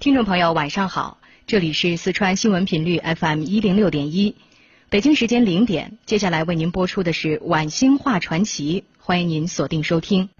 [0.00, 4.34] 听众朋友，晚上好，这里是四川新闻频率 FM 一零六点一，
[4.88, 10.30] 北京时间零点，接下来为您播出的是《晚星话传奇》，欢迎您锁定收听。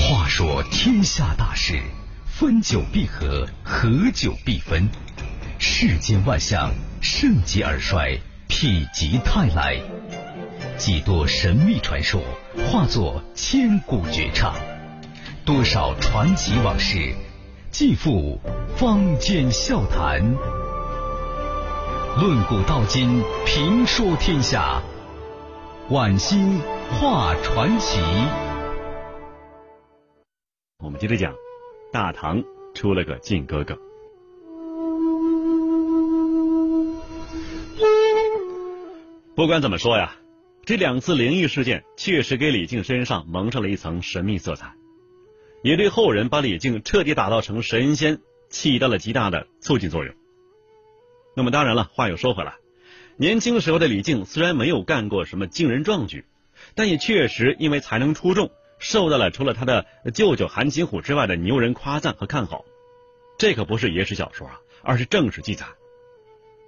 [0.00, 1.78] 话说天下大事，
[2.24, 4.88] 分久必合，合久必分，
[5.58, 6.72] 世间万象，
[7.02, 9.78] 盛极而衰，否极泰来，
[10.78, 12.22] 几多神秘传说
[12.66, 14.54] 化作千古绝唱，
[15.44, 17.14] 多少传奇往事。
[17.74, 18.38] 继父
[18.76, 20.22] 坊间笑谈，
[22.20, 24.80] 论古道今，评说天下。
[25.90, 26.60] 晚星
[26.92, 27.98] 话传奇。
[30.84, 31.34] 我们接着讲，
[31.92, 32.40] 大唐
[32.76, 33.76] 出了个靖哥哥。
[39.34, 40.14] 不管怎么说呀，
[40.64, 44.76] 这两次灵异事件确实给李靖身上蒙上了一层神秘色彩。
[45.64, 50.14] 也对后人把李靖彻底打造成神仙起到了极大的促进作用。
[51.34, 52.56] 那么当然了，话又说回来，
[53.16, 56.26] 年轻时候的李靖虽然没有干过什么惊人壮举，
[56.74, 62.66] 但也确实因为才能出众，受到了除了他的舅舅韩擒虎之外的牛人夸赞和看好。
[63.38, 65.64] 这可不是野史小说啊，而是正史记载。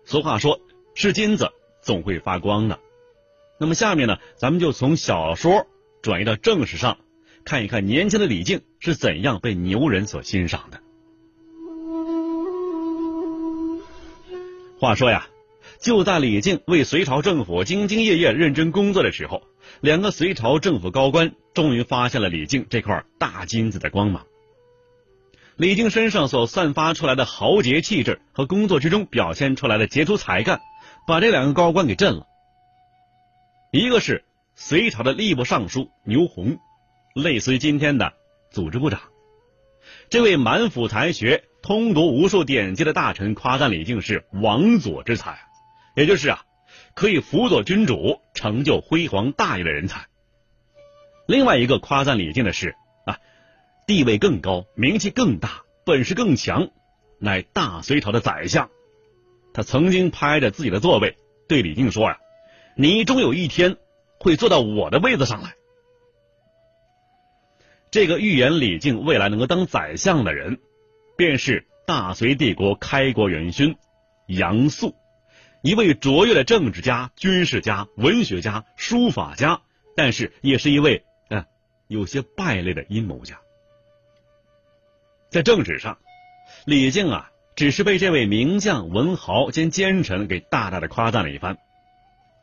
[0.06, 0.58] 俗话说，
[0.94, 1.50] 是金子
[1.83, 2.81] 总会发光的。
[3.60, 5.66] 那么下面呢，咱们就从小说
[6.00, 6.97] 转移到正史上。
[7.47, 10.80] 看一看年轻的李靖是怎样被牛人所欣赏的。
[14.80, 15.28] 话说呀，
[15.80, 19.44] 就在李靖为隋朝政府兢兢业业、认真工作的时候，
[19.80, 24.27] 两个隋朝政府高官终于发现了李靖这块大金子的光芒。
[25.55, 30.60] 李靖身上所散发出来的豪杰气质和工作之中表现出来的杰出才干，
[31.06, 32.27] 把这两个高官给震了。
[33.70, 34.25] 一个是
[34.56, 36.58] 隋朝的吏部尚书牛弘。
[37.17, 38.12] 类似于今天的
[38.50, 39.00] 组织部长，
[40.11, 45.39] 这位满腹才学、通读无数典籍的大臣夸赞李靖是王佐之才，
[45.97, 46.44] 也就是啊，
[46.94, 50.09] 可以辅佐君主、成就辉煌大业的人才。
[51.27, 53.16] 另外一个夸赞李靖的是啊，
[53.87, 56.69] 地位更高、名气更大、本事更强，
[57.19, 58.69] 乃大隋朝的宰相。
[59.54, 61.16] 他曾经拍着自己的座位
[61.48, 62.19] 对李靖说呀
[62.77, 63.78] ：“你终有一天
[64.21, 65.54] 会坐到我的位子上来。”
[67.97, 70.59] 这个预言李靖未来能够当宰相的人，
[71.17, 73.75] 便是大隋帝国开国元勋
[74.27, 74.95] 杨素，
[75.62, 79.62] 一位卓越的政治家、军事家、文学家、书法家，
[79.97, 81.47] 但是也是一位嗯
[81.89, 83.41] 有些败类的阴谋家。
[85.31, 85.97] 在政治上，
[86.67, 91.57] 李靖啊只是被这位名将、文豪兼奸臣给大大的夸赞了一番，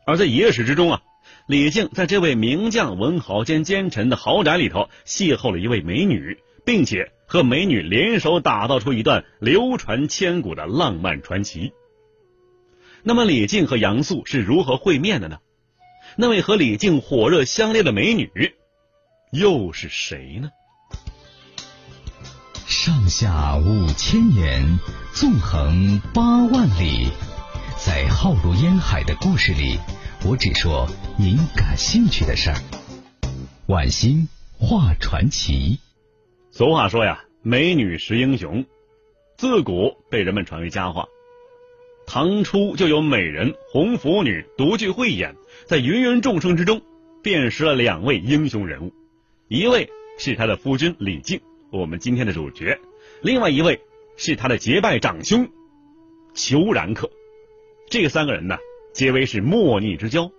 [0.07, 1.03] 而在野史之中啊。
[1.47, 11.73] 李靖在这位名将、文豪兼奸臣的豪宅里头邂逅了一位美女，并且和美女联手打造出一段流传千古的浪漫传奇。
[13.03, 15.39] 那么，李靖和杨素是如何会面的呢？
[16.15, 18.29] 那位和李靖火热相恋的美女
[19.31, 20.49] 又是谁呢？
[22.65, 24.79] 上下五千年，
[25.13, 27.09] 纵横八万里，
[27.77, 29.77] 在浩如烟海的故事里。
[30.25, 30.87] 我只说
[31.19, 32.55] 您感兴趣的事儿。
[33.67, 34.25] 晚星
[34.57, 35.77] 话传奇。
[36.49, 38.65] 俗话说呀，美女识英雄，
[39.35, 41.05] 自古被人们传为佳话。
[42.07, 45.35] 唐初就有美人红拂女独具慧眼，
[45.65, 46.81] 在芸芸众生之中
[47.21, 48.93] 辨识了两位英雄人物，
[49.49, 52.77] 一位是他的夫君李靖，我们今天的主角；
[53.21, 53.81] 另外一位
[54.15, 55.49] 是他的结拜长兄
[56.33, 57.11] 裘然客。
[57.89, 58.57] 这三个人呢？
[58.93, 60.31] 皆为是莫逆之交，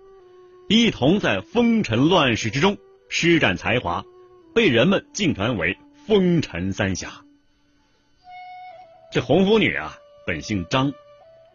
[0.69, 2.77] 一同在风尘乱世之中
[3.09, 4.05] 施展才华，
[4.53, 5.77] 被人们敬传为
[6.07, 7.21] 风尘三侠。
[9.11, 10.93] 这红拂女啊，本姓张，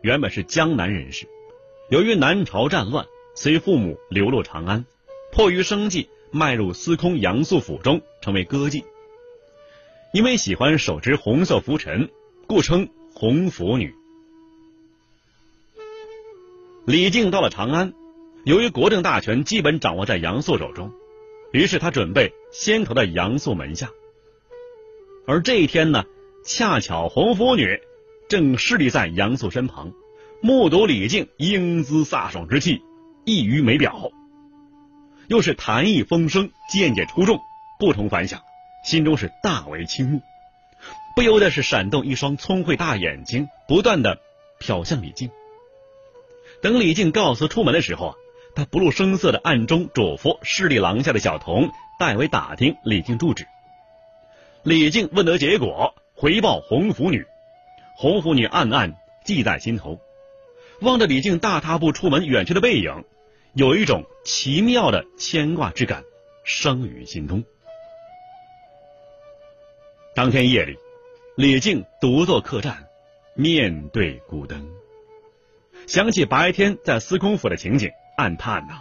[0.03, 1.27] 原本是江南人士，
[1.89, 4.85] 由于南朝战乱，随父母流落长安，
[5.33, 8.85] 迫于生计，迈入司空杨素府中，成为歌妓。
[10.13, 12.11] 因为喜欢手执红色拂尘，
[12.47, 13.95] 故称红拂女。
[16.87, 17.93] 李靖到了长安，
[18.45, 20.91] 由于国政大权基本掌握在杨素手中，
[21.53, 23.91] 于是他准备先投到杨素门下。
[25.27, 26.05] 而这一天呢，
[26.45, 27.81] 恰巧红拂女
[28.29, 29.93] 正侍立在杨素身旁，
[30.41, 32.83] 目睹李靖英姿飒爽之气
[33.25, 34.11] 溢于眉表，
[35.29, 37.39] 又是谈艺风生，见解出众，
[37.79, 38.41] 不同凡响，
[38.87, 40.23] 心中是大为倾慕，
[41.15, 44.19] 不由得是闪动一双聪慧大眼睛，不断的
[44.61, 45.31] 瞟向李靖。
[46.63, 48.17] 等李靖告辞出门的时候，
[48.55, 53.47] 他不露声色的暗中嘱咐侍立廊下的小童代为打听李靖住址。
[54.63, 57.27] 李靖问得结果，回报红拂女。
[57.97, 60.01] 红拂女暗暗记在心头，
[60.81, 63.05] 望着李靖大踏步出门远去的背影，
[63.55, 66.05] 有一种奇妙的牵挂之感
[66.45, 67.45] 生于心中。
[70.15, 70.77] 当天夜里，
[71.37, 72.89] 李靖独坐客栈，
[73.35, 74.69] 面对孤灯，
[75.91, 78.75] 想起白天在司空府的情景，暗叹呐：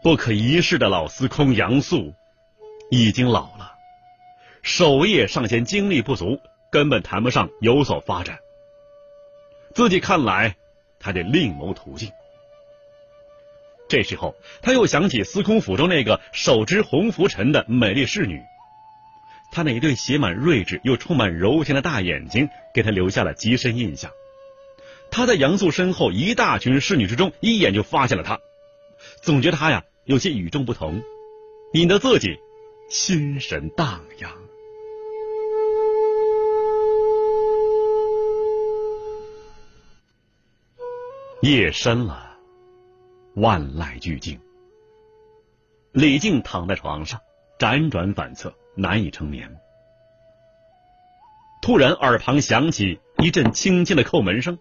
[0.00, 2.14] 不可一世的老司空杨素
[2.88, 3.72] 已经老了，
[4.62, 6.38] 守夜尚嫌精力不足。
[6.70, 8.38] 根本谈不上有所发展。
[9.74, 10.54] 自己看来，
[11.00, 12.12] 他得另谋途径。
[13.88, 18.40] 这时候，他又想起司空府中那个手执红拂尘的美丽侍女，
[19.50, 24.12] 她那一对写满睿智又充满柔情的大眼睛，给他留下了极深印象。
[25.10, 28.38] 他在杨素身后一大群侍女之中，一眼就发现了他，
[29.22, 31.02] 总觉得他呀有些与众不同，
[31.72, 32.38] 引得自己
[32.90, 34.30] 心神荡漾。
[41.42, 42.36] 夜深了，
[43.34, 44.40] 万籁俱静。
[45.92, 47.20] 李靖躺在床上，
[47.58, 49.56] 辗转反侧，难以成眠。
[51.62, 54.58] 突然，耳旁响起一阵轻轻的叩门声。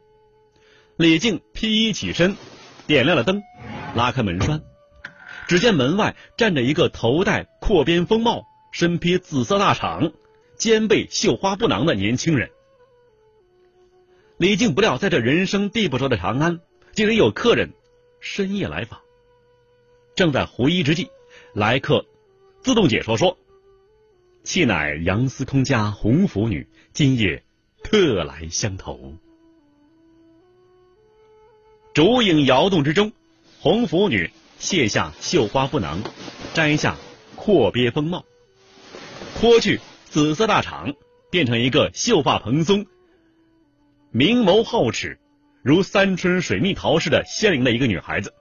[0.97, 2.37] 李靖披衣起身，
[2.87, 3.43] 点亮了灯，
[3.95, 4.61] 拉开门栓，
[5.45, 10.13] 只见门外站着一个头戴阔边风帽、身披紫色大氅、
[10.55, 12.49] 肩背绣花布囊的年轻人。
[14.37, 16.61] 李靖不料，在这人生地不熟的长安，
[16.93, 17.73] 竟然有客人
[18.21, 19.01] 深夜来访。
[20.15, 21.09] 正在狐疑之际，
[21.53, 22.05] 来客
[22.61, 23.37] 自动解说说
[24.45, 27.43] ：“妾乃杨司空家红拂女，今夜
[27.83, 29.17] 特来相投。”
[31.95, 33.13] 烛影摇动之中，
[33.61, 36.03] 红拂女卸下绣花布囊，
[36.53, 36.97] 摘下
[37.37, 38.25] 阔边风帽，
[39.39, 40.93] 脱去紫色大氅，
[41.31, 42.85] 变成一个秀发蓬松。
[44.11, 45.17] 明眸皓齿，
[45.63, 48.33] 如三春水蜜桃似的鲜灵的一个女孩子。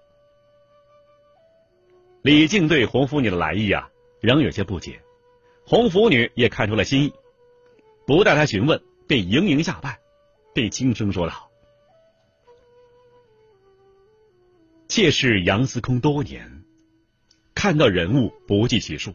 [2.23, 3.89] 李靖对红拂女的来意啊，
[4.21, 5.01] 仍有些不解。
[5.65, 7.13] 红拂女也看出了心意，
[8.05, 10.01] 不待他询问，便盈盈下拜，
[10.53, 11.51] 并轻声说道
[14.95, 16.63] ：“妾侍杨司空多年，
[17.53, 19.13] 看到人物不计其数，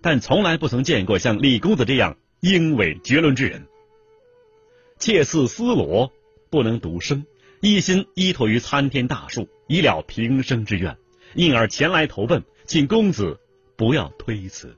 [0.00, 3.66] 但从来不曾见过像李公子这样英伟绝伦之人。”
[5.00, 6.12] 妾似丝罗，
[6.48, 7.26] 不能独生，
[7.60, 10.96] 一心依托于参天大树，以了平生之愿，
[11.34, 13.40] 因而前来投奔，请公子
[13.76, 14.76] 不要推辞。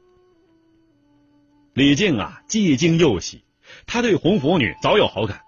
[1.74, 3.44] 李靖啊，既惊又喜，
[3.84, 5.42] 他对红拂女早有好感，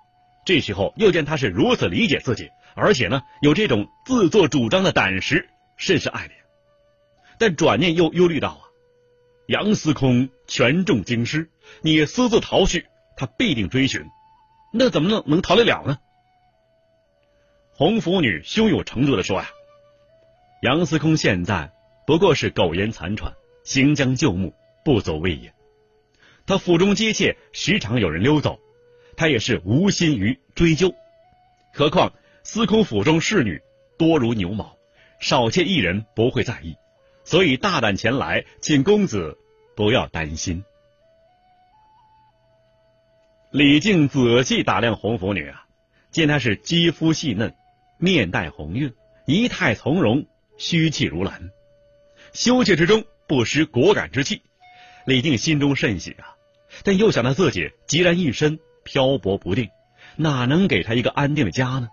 [0.44, 6.32] 这时候又见她是如此理解自己，而且呢有这种自作主张的胆识，甚是爱怜。
[7.38, 8.62] 但转念又忧虑道啊，
[9.46, 11.50] 杨司空权重京师，
[11.82, 12.86] 你私自逃去，
[13.16, 14.04] 他必定追寻。
[14.72, 15.98] 那怎么能能逃得了呢？
[17.76, 19.48] 红拂女胸有成竹的说呀
[20.62, 21.72] ：“杨司空现在
[22.06, 23.34] 不过是苟延残喘，
[23.64, 24.54] 行将就木，
[24.84, 25.52] 不走位也。
[26.46, 28.60] 他府中姬妾时常有人溜走，
[29.16, 30.94] 他也是无心于追究。
[31.72, 32.12] 何况
[32.44, 33.60] 司空府中侍女
[33.98, 34.76] 多如牛毛，
[35.18, 36.76] 少妾一人不会在意，
[37.24, 39.38] 所以大胆前来，请公子
[39.74, 40.62] 不要担心。”
[43.50, 45.64] 李靖仔细打量红拂女啊，
[46.10, 47.54] 见她是肌肤细嫩，
[47.98, 48.92] 面带红晕，
[49.26, 50.26] 仪态从容，
[50.58, 51.50] 虚气如兰，
[52.34, 54.42] 羞怯之中不失果敢之气。
[55.06, 56.36] 李靖心中甚喜啊，
[56.82, 59.70] 但又想到自己孑然一身，漂泊不定，
[60.16, 61.88] 哪能给她一个安定的家呢？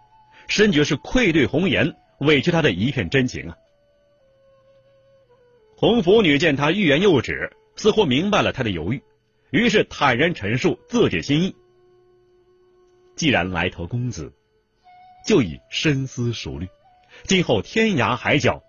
[0.51, 3.57] 深觉是愧对红颜，委屈她的一片真情啊。
[5.77, 9.01] 红拂女见他欲言又止，似乎明白了他的犹豫。
[9.51, 11.55] 于是坦然陈述自己心意。
[13.15, 14.33] 既然来投公子，
[15.25, 16.67] 就已深思熟虑，
[17.23, 18.61] 今后天涯海角，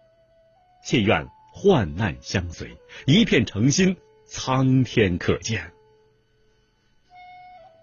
[0.85, 5.73] 妾愿患难相随，一片诚心，苍天可见。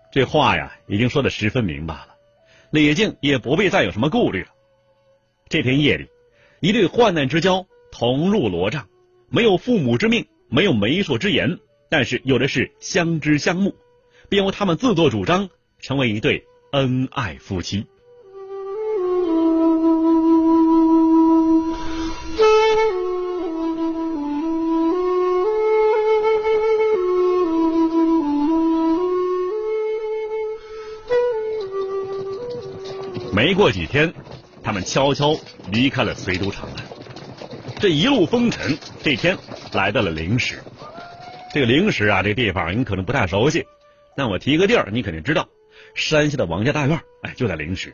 [0.09, 2.08] 这话呀，已经说的十分明白了，
[2.71, 4.49] 李靖也不必再有什么顾虑了。
[5.47, 6.07] 这天夜里，
[6.59, 8.87] 一对患难之交同入罗帐，
[9.29, 11.59] 没有父母之命，没有媒妁之言。
[11.89, 13.75] 但是有的是相知相慕，
[14.29, 15.49] 便由他们自作主张，
[15.79, 17.87] 成为一对恩爱夫妻。
[33.59, 34.13] 过几天，
[34.63, 35.37] 他们悄悄
[35.69, 36.85] 离开了随都长安。
[37.77, 39.37] 这一路风尘，这天
[39.73, 40.63] 来到了灵石。
[41.53, 43.65] 这个灵石啊，这地方你可能不太熟悉，
[44.15, 45.49] 但我提个地儿，你肯定知道，
[45.93, 47.93] 山下的王家大院，哎，就在灵石。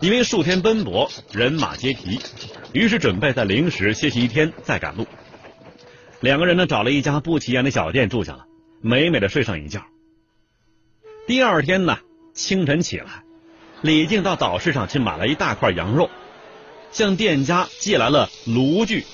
[0.00, 2.18] 因为数天奔波，人马皆疲，
[2.72, 5.06] 于是准备在灵石歇息一天，再赶路。
[6.20, 8.46] 两个人呢，找了一家不起眼的小店住下了，
[8.80, 9.84] 美美的睡上一觉。
[11.26, 11.98] 第二天呢，
[12.32, 13.22] 清晨起来，
[13.82, 16.10] 李靖到早市上去买了一大块羊肉，
[16.90, 19.06] 向店家借来了炉具，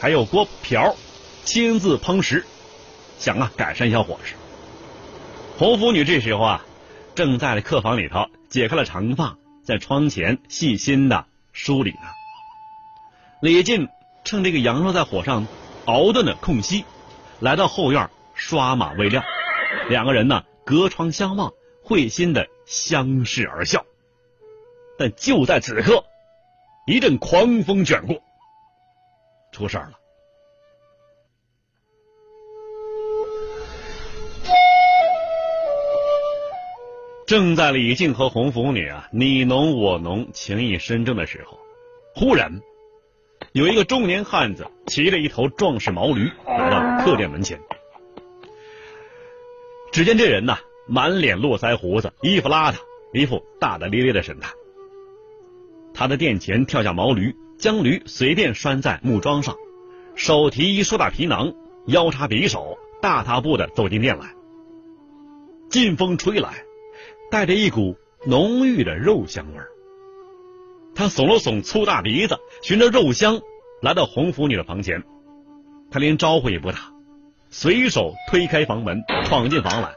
[0.00, 0.96] 还有锅瓢，
[1.44, 2.44] 亲自烹食，
[3.18, 4.34] 想啊改善一下伙食。
[5.58, 6.64] 红拂女这时候啊，
[7.14, 12.08] 正在客房里头解开了长发，在窗前细心的梳理呢。
[13.40, 13.88] 李靖
[14.24, 15.46] 趁这个羊肉在火上。
[15.86, 16.84] 熬炖的空隙，
[17.38, 19.22] 来到后院刷马喂料，
[19.88, 21.52] 两个人呢隔窗相望，
[21.86, 23.86] 会心的相视而笑。
[24.98, 26.04] 但就在此刻，
[26.84, 28.20] 一阵狂风卷过，
[29.52, 29.92] 出事儿了。
[37.24, 41.56] 正在李靖和红拂女啊你侬我侬、情意深重的时候，
[42.16, 42.60] 忽然。
[43.52, 47.60] 有一个中年汉子骑着一头壮士毛驴来到客店门前，
[49.92, 52.76] 只见这人呐，满脸络腮胡子，衣服邋遢，
[53.12, 54.52] 一副大大咧咧的神态。
[55.92, 59.56] 他的店前跳下毛驴，将驴随便拴在木桩上，
[60.14, 61.52] 手提一硕大皮囊，
[61.86, 64.34] 腰插匕首，大踏步的走进店来。
[65.68, 66.62] 劲风吹来，
[67.30, 69.68] 带着一股浓郁的肉香味儿。
[70.94, 73.40] 他耸了耸粗大鼻子，循着肉香
[73.82, 75.02] 来到红拂女的房前。
[75.90, 76.92] 他连招呼也不打，
[77.50, 79.92] 随手推开房门，闯进房来，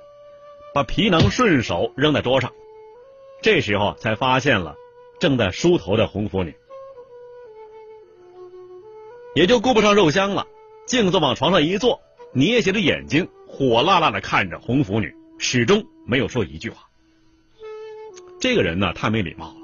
[0.73, 2.51] 把皮囊顺手扔在桌上。
[3.41, 4.75] 这时候才发现了
[5.19, 6.53] 正在梳头的红拂女，
[9.33, 10.45] 也就顾不上肉香了，
[10.85, 12.01] 径自往床上一坐，
[12.33, 16.87] 捏斜着眼睛，火辣辣的看着红拂女，始终没有说一句话。
[18.41, 19.55] 这个人呢，太没礼貌了。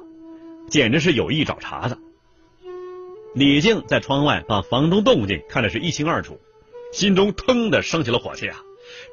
[0.70, 1.98] 简直是有意找茬子。
[3.34, 6.40] 李靖在窗外把房中动静看得是一清二楚，
[6.92, 8.58] 心中腾的升起了火气啊！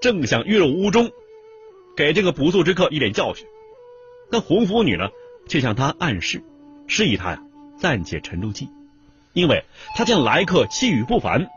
[0.00, 1.11] 正想跃入屋中，
[1.96, 3.46] 给这个不速之客一点教训，
[4.30, 5.08] 但红拂女呢，
[5.49, 6.42] 却向他暗示，
[6.87, 7.42] 示意他呀
[7.78, 8.68] 暂且沉住气，
[9.32, 11.49] 因为他见来客气宇不凡，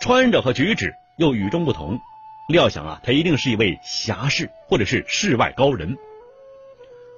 [0.00, 2.00] 穿着和举止又与众不同，
[2.48, 5.96] 料想啊，他一定是一位侠士或者是世外高人。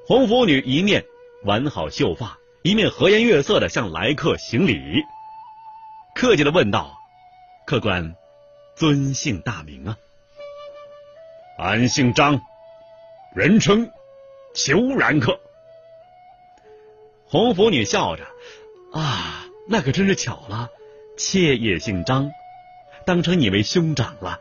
[0.07, 1.05] 红拂女一面。
[1.47, 5.05] 挽好秀发，一面和颜悦色的向来客行礼，
[6.15, 6.97] 客气的问道
[7.69, 8.15] ：“客官，
[8.77, 9.99] 尊姓大名啊
[11.57, 12.41] ？”“俺姓张，
[13.35, 13.91] 人称
[14.55, 15.41] 裘然客。”
[17.27, 18.25] 红拂女笑着
[18.93, 20.71] ：“啊，那可真是巧了，
[21.17, 22.31] 妾也姓张，
[23.07, 24.41] 当成你为兄长了。”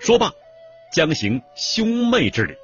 [0.00, 0.32] 说罢，
[0.92, 2.54] 将行兄妹之礼。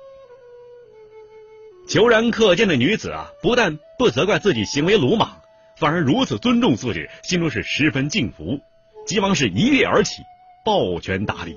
[1.87, 5.40] 裘然客见那女子啊，不但不责怪自己行为鲁莽，
[5.76, 8.61] 反而如此尊重自己，心中是十分敬服，
[9.06, 10.23] 急忙是一跃而起，
[10.64, 11.56] 抱拳打礼。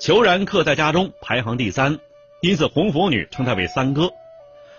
[0.00, 1.98] 裘然客在家中排行第三，
[2.40, 4.14] 因此红拂女称他为三哥，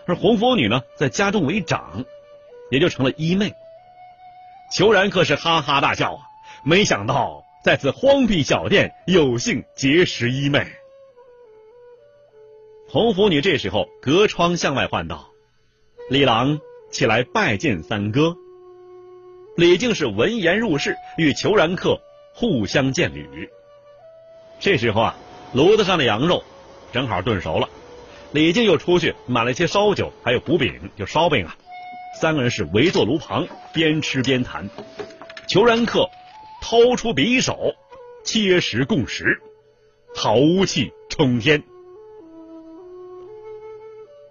[0.08, 2.04] 而红拂女呢，在家中为长，
[2.72, 3.54] 也就成了一妹。
[4.74, 6.22] 裘然客是哈哈大笑啊，
[6.66, 10.66] 没想到在此荒僻小店有幸结识一妹。
[12.90, 15.30] 红拂女这时候隔窗向外唤道
[16.10, 16.60] ：“李郎
[16.90, 18.36] 起来拜见三哥。”
[19.56, 22.02] 李靖是闻言入室，与裘然客
[22.34, 23.24] 互相见礼。
[24.62, 25.18] 这时候啊，
[25.54, 26.44] 炉子上的羊肉
[26.94, 27.68] 正好炖熟了，
[28.32, 31.58] 李靖又出去买了些烧酒，还有补饼，就烧饼啊。
[32.22, 34.70] 三个人是围坐炉旁，边吃边谈。
[35.48, 36.08] 裘然客
[36.62, 37.74] 掏出匕首，
[38.24, 39.42] 切食共食，
[40.16, 40.38] 豪
[40.68, 41.64] 气冲天。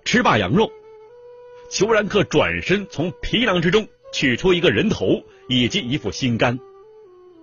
[0.04, 0.70] 吃罢羊肉，
[1.70, 6.60] 裘然客转身从皮囊之中取出一个人头以及一副心肝，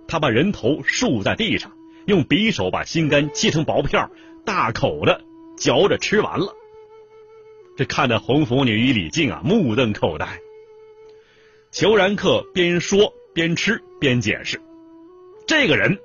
[0.06, 1.70] 他把人头竖在地上，
[2.08, 4.08] 用匕首把心肝切成薄片，
[4.46, 5.20] 大口的
[5.58, 6.54] 嚼着吃完了。
[7.76, 10.40] 这看得红拂女与李靖啊目瞪口呆。
[11.70, 14.58] 裘然客边说边吃边解释
[15.46, 15.98] ：“这个人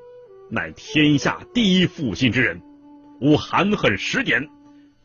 [0.49, 2.61] 乃天下第一负心之人，
[3.21, 4.49] 吾含恨十年，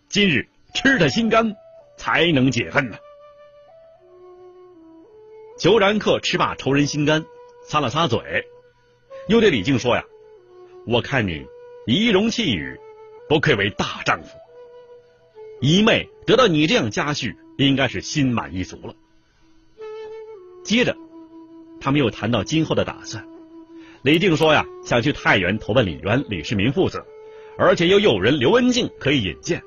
[0.08, 1.56] 今日。”吃他心肝，
[1.96, 2.98] 才能解恨呢。
[5.58, 7.24] 裘然客吃罢仇人心肝，
[7.66, 8.20] 擦了擦嘴，
[9.28, 10.04] 又对李靖说：“呀，
[10.88, 11.44] 我看你
[11.86, 12.80] 仪容气宇，
[13.28, 14.30] 不愧为大丈夫。
[15.60, 18.94] 姨妹得到你这样家婿，应该是心满意足了。”
[20.64, 20.96] 接着，
[21.78, 23.28] 他们又谈到今后的打算。
[24.00, 27.04] 李靖说呀，想去太原投奔李渊、李世民父子，
[27.58, 29.62] 而且又有人刘文静可以引荐。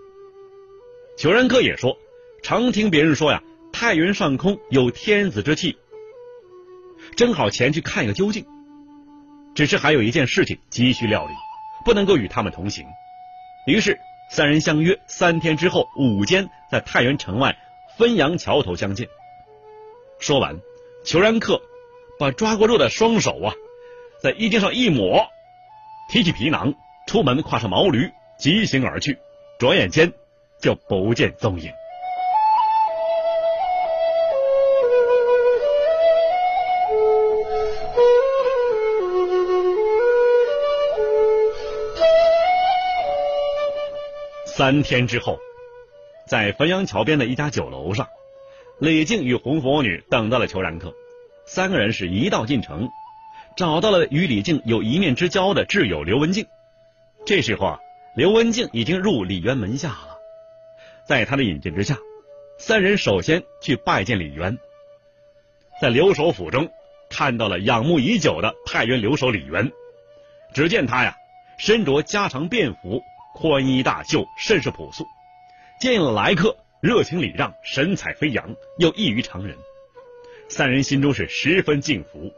[1.17, 1.99] 裘然科也说，
[2.41, 5.77] 常听别人说呀，太原上空有天子之气，
[7.15, 8.43] 正好前去看个究竟。
[9.55, 11.33] 只是还有一件事情急需料理，
[11.83, 12.85] 不能够与他们同行。
[13.67, 17.55] 于是三人相约三天之后午间在太原城外
[17.97, 19.07] 汾阳桥头相见。
[20.19, 20.59] 说完，
[21.03, 21.61] 裘然客
[22.19, 23.53] 把抓过肉的双手啊。
[24.21, 25.27] 在衣襟上一抹，
[26.09, 26.73] 提起皮囊，
[27.07, 29.17] 出门跨上毛驴，疾行而去。
[29.57, 30.13] 转眼间
[30.59, 31.71] 就不见踪影。
[44.61, 45.39] 三天之后，
[46.27, 48.07] 在汾阳桥边的一家酒楼上，
[48.79, 50.93] 李靖与红拂女等到了裘然客，
[51.47, 52.87] 三个人是一道进城。
[53.57, 56.45] 找到了与李靖有一面之交的挚友刘文静。
[57.25, 57.79] 这时候啊，
[58.15, 60.19] 刘文静已经入李渊门下了。
[61.07, 61.97] 在他的引荐之下，
[62.59, 64.59] 三人首先去拜见李渊。
[65.81, 66.69] 在留守府中，
[67.09, 69.71] 看到了仰慕已久的太原留守李渊。
[70.53, 71.15] 只见他呀，
[71.57, 73.01] 身着家常便服，
[73.41, 75.07] 宽衣大袖，甚是朴素。
[75.79, 79.57] 见了来客，热情礼让，神采飞扬，又异于常人。
[80.47, 82.31] 三人心中是十分敬服。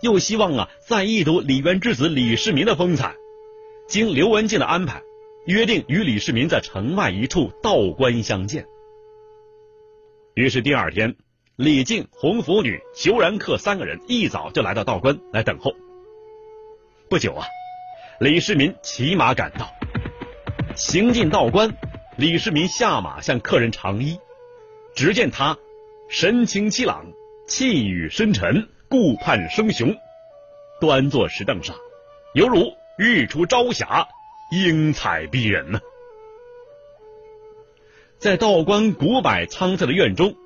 [0.00, 3.14] 又希望啊，再一睹李渊之子李世民的风采。
[3.88, 5.02] 经刘文静的安排，
[5.44, 8.64] 约定与李世民在城外一处道观相见。
[10.32, 11.14] 于是第二天，
[11.56, 15.74] 李靖、红拂女、裘然客三个人一早就来到道观来等候。
[17.10, 17.44] 不久啊，
[18.18, 19.70] 李世民骑马赶到，
[20.76, 21.74] 行进道观，
[22.16, 24.20] 李世民下马向客人长揖。
[24.94, 25.58] 只见他
[26.08, 27.06] 神清气朗，
[27.48, 28.68] 气宇深沉。
[28.88, 29.96] 顾盼生雄，
[30.80, 31.74] 端坐石凳上，
[32.34, 34.06] 犹如日出朝霞，
[34.52, 35.80] 英彩逼人呢。
[38.16, 40.36] 在道观古柏苍翠的院中，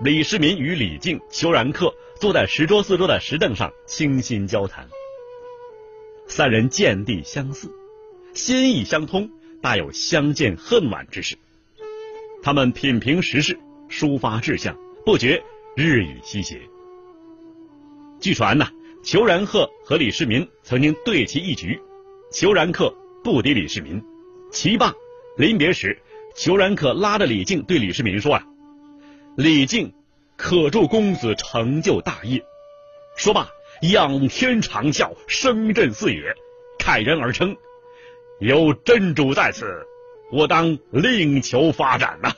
[0.00, 4.88] 李世民与李靖、裘然客坐在石桌四周的石凳上，倾心交谈。
[6.28, 7.68] 三人见地相似，
[8.32, 9.28] 心意相通，
[9.66, 11.36] 大有相见恨晚之势。
[12.40, 13.58] 他们品评时事，
[13.90, 15.42] 抒发志向，不觉
[15.74, 16.60] 日与西斜。
[18.20, 18.70] 据传呐，
[19.02, 21.80] 裘然客和李世民曾经对棋一局，
[22.30, 24.00] 裘然客不敌李世民。
[24.52, 24.94] 棋罢，
[25.36, 26.00] 临别时，
[26.36, 28.46] 裘然客拉着李靖对李世民说：“啊，
[29.36, 29.92] 李靖
[30.36, 32.40] 可助公子成就大业。”
[33.18, 33.48] 说罢，
[33.82, 36.36] 仰天长啸，声震四野，
[36.78, 37.56] 慨然而称
[38.38, 39.86] ：“有真主在此，
[40.30, 42.32] 我当另求发展呐。”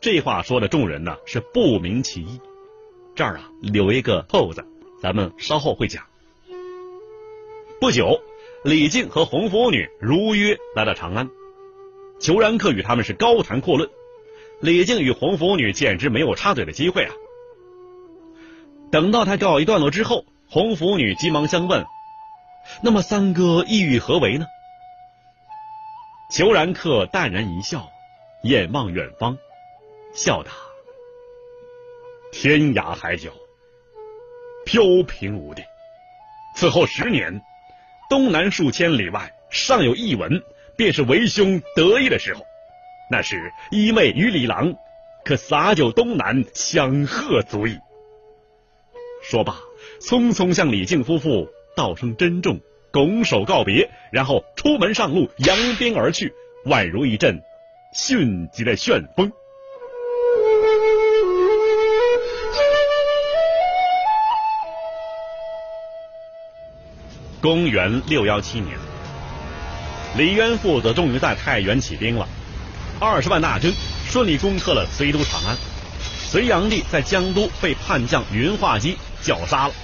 [0.00, 2.40] 这话说的众人呢是不明其意。
[3.14, 4.64] 这儿啊，留一个后子，
[5.00, 6.04] 咱们稍后会讲。
[7.80, 8.20] 不久，
[8.62, 11.28] 李靖和红拂女如约来到长安，
[12.18, 13.88] 裘然客与他们是高谈阔论。
[14.60, 17.12] 李靖与红拂女简直没有插嘴的机会啊！
[18.90, 21.84] 等到他告一段落之后，红拂女急忙相问
[22.82, 24.46] ：“那么三哥意欲何为呢？”
[26.30, 27.88] 裘然客淡然一笑，
[28.42, 29.38] 眼望远方，
[30.12, 30.50] 笑答。
[32.32, 33.30] 天涯海角，
[34.64, 35.64] 飘萍无定。
[36.56, 37.40] 此后十年，
[38.10, 40.42] 东南数千里外尚有一闻，
[40.76, 42.44] 便是为兄得意的时候。
[43.08, 44.74] 那时一妹与李郎，
[45.24, 47.78] 可洒酒东南，相贺足矣。
[49.22, 49.56] 说罢，
[50.00, 52.58] 匆匆向李靖夫妇道声珍重，
[52.90, 56.32] 拱手告别，然后出门上路，扬鞭而去，
[56.64, 57.42] 宛如一阵
[57.92, 59.30] 迅疾的旋风。
[67.42, 68.78] 公元六幺七年，
[70.16, 72.26] 李渊父子终于在太原起兵了。
[72.98, 73.70] 二十万大军
[74.06, 75.54] 顺利攻克了隋都长安。
[76.00, 79.74] 隋炀帝在江都被叛将云化基绞杀了。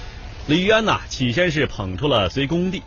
[0.45, 2.81] 李渊呐，起先是捧出了隋恭帝，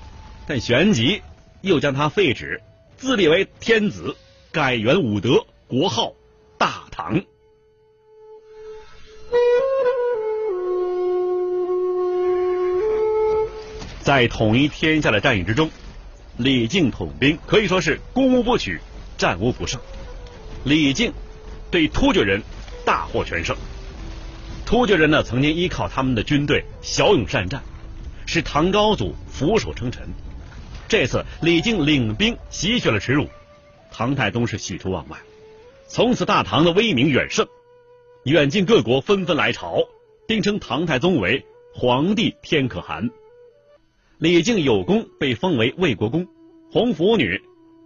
[0.46, 1.22] 但旋即
[1.62, 2.60] 又将他废止，
[2.98, 4.14] 自立为天子，
[4.52, 6.12] 改元武德，国号
[6.58, 7.22] 大唐。
[14.02, 15.70] 在统一天下的战役之中，
[16.36, 18.78] 李靖统兵可以说是攻无不取，
[19.16, 19.80] 战无不胜。
[20.62, 21.10] 李靖
[21.70, 22.42] 对突厥人
[22.84, 23.56] 大获全胜。
[24.66, 27.62] 突厥人呢，曾经依靠他们的军队骁勇善战，
[28.26, 30.08] 使唐高祖俯首称臣。
[30.88, 33.28] 这次李靖领兵洗雪了耻辱，
[33.92, 35.16] 唐太宗是喜出望外。
[35.86, 37.46] 从此大唐的威名远盛，
[38.24, 39.84] 远近各国纷纷来朝，
[40.26, 43.08] 并称唐太宗为皇帝天可汗。
[44.18, 46.26] 李靖有功，被封为魏国公，
[46.72, 47.40] 红拂女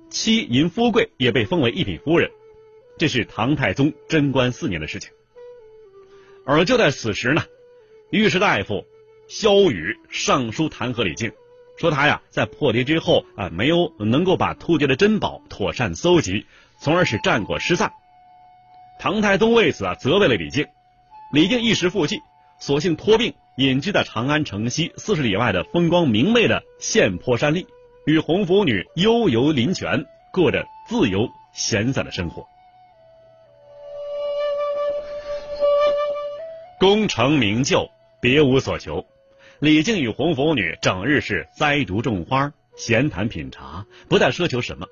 [0.08, 2.30] 妻尹富贵也被封为一品夫人。
[2.96, 5.10] 这是唐太宗贞观四年的事情。
[6.50, 7.44] 而就在此时呢，
[8.10, 8.84] 御史大夫
[9.28, 11.30] 萧雨上书弹劾李靖，
[11.78, 16.44] 说他呀在破敌之后啊没有能够把突厥的珍宝妥善搜集，
[16.80, 17.92] 从而使战果失散。
[18.98, 20.66] 唐太宗为此啊责备了李靖，
[21.32, 22.18] 李靖一时负气，
[22.58, 27.64] 索性托病隐居在长安城西四十里外的风光明媚的县坡山麓，
[28.06, 32.44] 与红拂女悠游林泉，过着自由闲散的生活。
[36.80, 37.90] 功成名就，
[38.22, 39.04] 别无所求。
[39.58, 44.86] 李靖与红拂女整日是栽竹种花、闲谈品茶，不再奢求什么。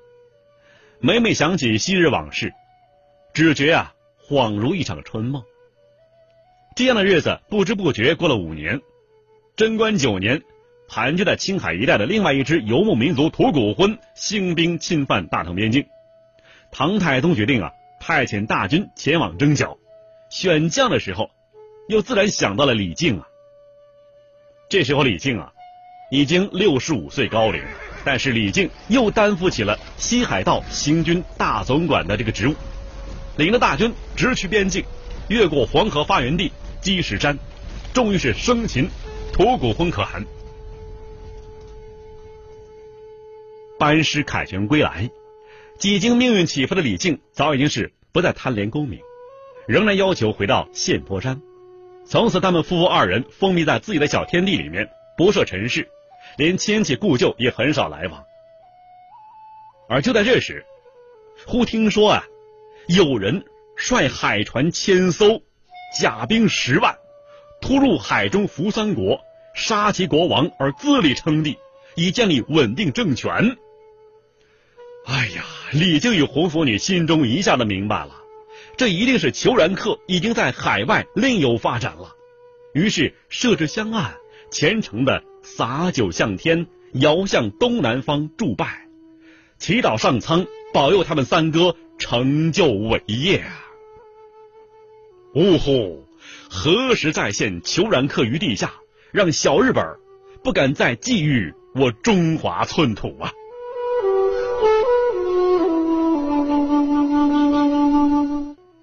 [0.99, 2.53] 每每想起昔日往事，
[3.33, 5.41] 只觉啊，恍如一场春梦。
[6.75, 8.79] 这样的日子不知不觉过了五年。
[9.55, 10.43] 贞观九年，
[10.87, 15.87] 盘踞在青海一带的另外一支游牧民族吐谷浑兴兵侵犯大唐边境，
[16.71, 19.75] 唐太宗决定啊，派遣大军前往征剿。
[20.29, 21.31] 选将的时候。
[21.89, 23.27] 又自然想到了李靖啊。
[24.69, 25.51] 这时候李靖啊，
[26.11, 27.63] 已经六十五岁高龄，
[28.05, 32.53] 但是李靖又担负起了西海道行军大总管的这个职务，
[33.37, 34.85] 领着大军直趋边境，
[35.29, 37.39] 越过黄河发源地积石山，
[37.91, 38.87] 终于是生擒
[39.33, 40.23] 吐谷浑可汗。
[43.79, 45.09] 班师凯旋归来，
[45.79, 48.99] 几经命运起伏的李靖早已经是不再贪恋功名，
[49.67, 51.41] 仍然要求回到县坡山。
[52.09, 55.87] 从此，他们夫妇二人封闭在自己的小天地里面，不涉尘世，
[56.37, 58.23] 连亲戚故旧也很少来往。
[59.87, 60.65] 而就在这时，
[61.45, 62.23] 忽听说啊，
[62.87, 63.45] 有人
[63.75, 65.43] 率海船千艘，
[65.99, 66.97] 甲兵十万，
[67.61, 69.21] 突入海中扶三国，
[69.53, 71.59] 杀其国王而自立称帝，
[71.95, 73.55] 以建立稳定政权。
[75.05, 78.15] 哎呀，李靖与红拂女心中一下子明白了。
[78.79, 82.15] 这一定是裘然客已经在海外另有发展了，
[82.73, 84.15] 于是设置香案，
[84.51, 88.87] 虔诚的洒酒向天，遥向东南方祝拜，
[89.57, 93.43] 祈祷上苍保佑他们三哥成就伟业！
[95.35, 96.05] 呜呼，
[96.49, 98.75] 何时再现裘然客于地下，
[99.11, 99.85] 让小日本
[100.41, 103.33] 不敢再觊觎我中华寸土啊！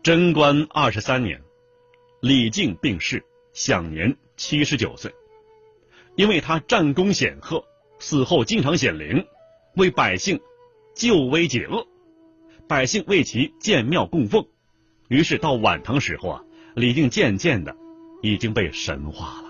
[0.07, 1.41] 贞观二十三年，
[2.21, 5.13] 李靖病逝，享年七十九岁。
[6.15, 7.65] 因为他战功显赫，
[7.99, 9.27] 死后经常显灵，
[9.75, 10.39] 为百姓
[10.95, 11.85] 救危解厄，
[12.69, 14.47] 百姓为其建庙供奉。
[15.09, 16.43] 于是到晚唐时候啊，
[16.77, 17.75] 李靖渐渐的
[18.23, 19.49] 已经被神化了。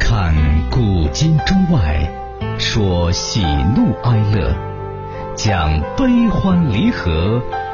[0.00, 0.34] 看
[0.72, 3.44] 古今中外，说喜
[3.76, 7.40] 怒哀乐，讲悲欢离合。